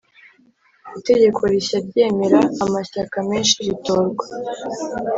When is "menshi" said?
3.29-3.55